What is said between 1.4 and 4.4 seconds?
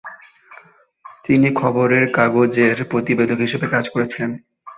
খবরের কাগজের প্রতিবেদক হিসাবে কাজ করেছিলেন।